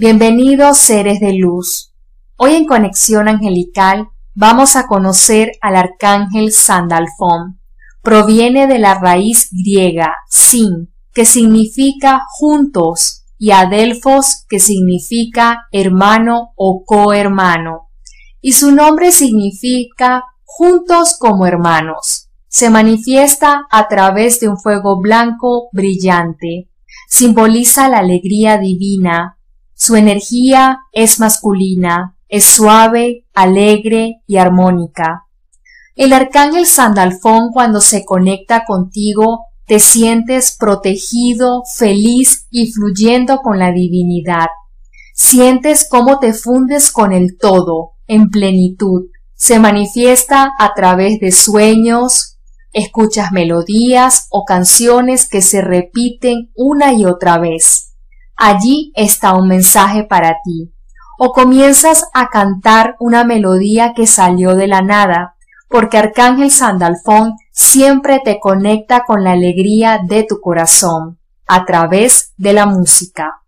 [0.00, 1.92] Bienvenidos seres de luz.
[2.36, 7.60] Hoy en Conexión Angelical vamos a conocer al arcángel Sandalfón.
[8.00, 16.84] Proviene de la raíz griega sin, que significa juntos, y adelfos, que significa hermano o
[16.86, 17.88] cohermano.
[18.40, 22.28] Y su nombre significa juntos como hermanos.
[22.46, 26.70] Se manifiesta a través de un fuego blanco brillante.
[27.08, 29.37] Simboliza la alegría divina,
[29.80, 35.26] su energía es masculina, es suave, alegre y armónica.
[35.94, 43.70] El arcángel Sandalfón cuando se conecta contigo te sientes protegido, feliz y fluyendo con la
[43.70, 44.48] divinidad.
[45.14, 49.04] Sientes cómo te fundes con el todo, en plenitud.
[49.36, 52.36] Se manifiesta a través de sueños,
[52.72, 57.87] escuchas melodías o canciones que se repiten una y otra vez
[58.38, 60.72] allí está un mensaje para ti.
[61.18, 65.34] O comienzas a cantar una melodía que salió de la nada,
[65.68, 72.52] porque Arcángel Sandalfón siempre te conecta con la alegría de tu corazón, a través de
[72.52, 73.42] la música.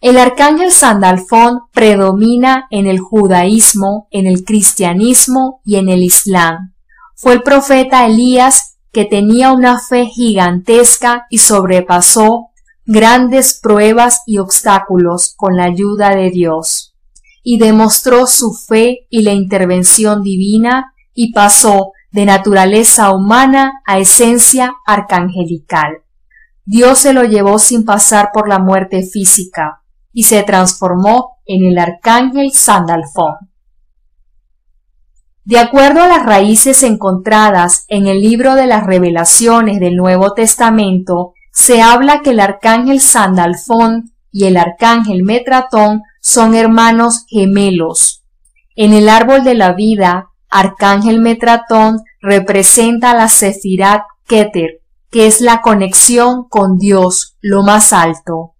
[0.00, 6.74] El arcángel Sandalfón predomina en el judaísmo, en el cristianismo y en el islam.
[7.14, 12.50] Fue el profeta Elías que tenía una fe gigantesca y sobrepasó
[12.86, 16.94] grandes pruebas y obstáculos con la ayuda de Dios,
[17.42, 24.74] y demostró su fe y la intervención divina y pasó de naturaleza humana a esencia
[24.86, 26.04] arcangelical.
[26.64, 31.78] Dios se lo llevó sin pasar por la muerte física y se transformó en el
[31.78, 33.34] arcángel Sandalfón.
[35.44, 41.34] De acuerdo a las raíces encontradas en el libro de las revelaciones del Nuevo Testamento,
[41.56, 48.22] se habla que el arcángel Sandalfón y el arcángel Metratón son hermanos gemelos.
[48.74, 55.62] En el árbol de la vida, arcángel Metratón representa la Sefirat Keter, que es la
[55.62, 58.52] conexión con Dios, lo más alto.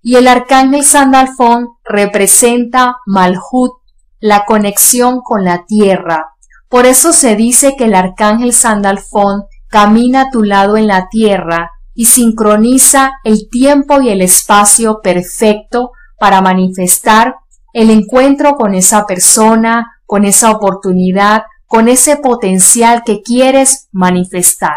[0.00, 3.72] Y el arcángel Sandalfón representa Malhut,
[4.20, 6.28] la conexión con la tierra.
[6.68, 11.72] Por eso se dice que el arcángel Sandalfón camina a tu lado en la tierra
[11.96, 17.36] y sincroniza el tiempo y el espacio perfecto para manifestar
[17.72, 24.76] el encuentro con esa persona, con esa oportunidad, con ese potencial que quieres manifestar.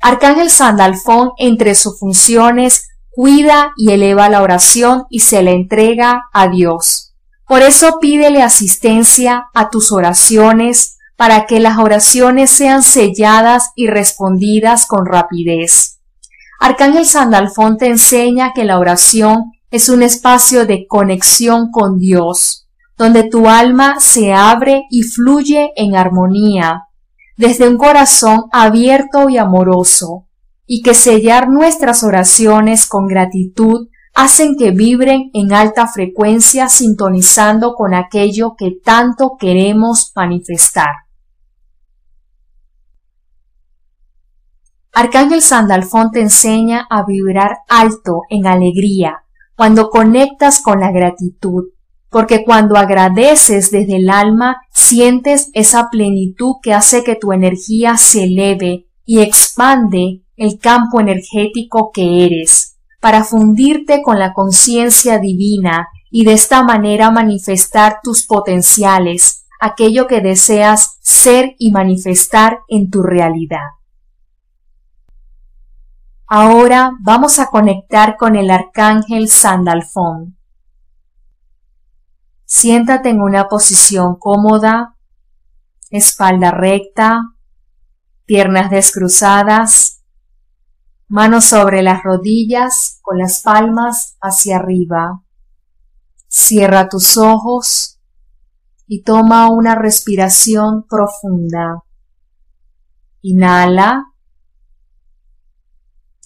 [0.00, 6.48] Arcángel Sandalfón, entre sus funciones, cuida y eleva la oración y se la entrega a
[6.48, 7.14] Dios.
[7.46, 14.86] Por eso pídele asistencia a tus oraciones para que las oraciones sean selladas y respondidas
[14.86, 15.98] con rapidez.
[16.60, 23.24] Arcángel Sandalfón te enseña que la oración es un espacio de conexión con Dios, donde
[23.24, 26.84] tu alma se abre y fluye en armonía,
[27.36, 30.28] desde un corazón abierto y amoroso,
[30.66, 37.92] y que sellar nuestras oraciones con gratitud hacen que vibren en alta frecuencia sintonizando con
[37.92, 41.07] aquello que tanto queremos manifestar.
[44.92, 51.64] Arcángel Sandalfón te enseña a vibrar alto en alegría cuando conectas con la gratitud,
[52.10, 58.24] porque cuando agradeces desde el alma sientes esa plenitud que hace que tu energía se
[58.24, 66.24] eleve y expande el campo energético que eres, para fundirte con la conciencia divina y
[66.24, 73.77] de esta manera manifestar tus potenciales, aquello que deseas ser y manifestar en tu realidad.
[76.28, 80.36] Ahora vamos a conectar con el arcángel Sandalfón.
[82.44, 84.96] Siéntate en una posición cómoda,
[85.90, 87.34] espalda recta,
[88.26, 89.98] piernas descruzadas,
[91.10, 95.22] Manos sobre las rodillas con las palmas hacia arriba.
[96.28, 97.98] Cierra tus ojos
[98.86, 101.82] y toma una respiración profunda.
[103.22, 104.07] Inhala.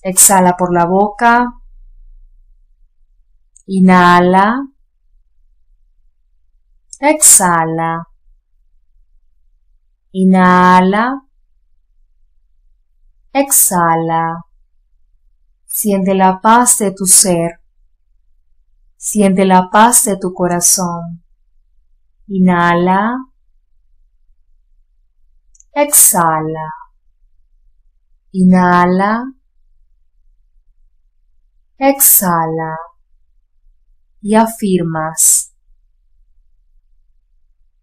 [0.02, 1.46] Exhala por la boca.
[3.66, 4.66] Inhala.
[6.99, 8.02] Exhala.
[10.12, 11.22] Inhala.
[13.32, 14.44] Exhala.
[15.66, 17.60] Siente la paz de tu ser.
[18.96, 21.25] Siente la paz de tu corazón.
[22.26, 23.16] Inhala.
[25.72, 26.69] Exhala.
[28.32, 29.41] Inhala.
[31.88, 32.76] Exhala
[34.20, 35.55] y afirmas.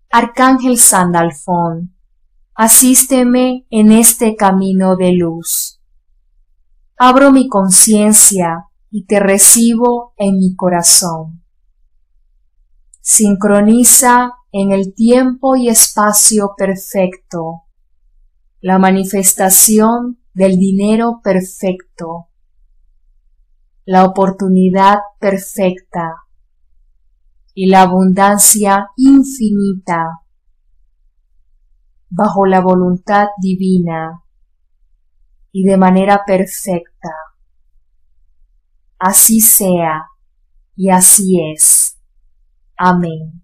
[0.09, 1.95] Arcángel Sandalfón,
[2.55, 5.81] asísteme en este camino de luz.
[6.97, 11.43] Abro mi conciencia y te recibo en mi corazón.
[13.01, 17.65] Sincroniza en el tiempo y espacio perfecto
[18.61, 22.28] la manifestación del dinero perfecto,
[23.89, 26.13] la oportunidad perfecta
[27.55, 30.19] y la abundancia infinita
[32.07, 34.21] bajo la voluntad divina
[35.51, 37.09] y de manera perfecta.
[38.99, 40.05] Así sea
[40.75, 41.97] y así es.
[42.77, 43.41] Amén.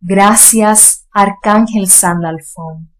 [0.00, 2.90] Gracias, Arcángel Sandalfón.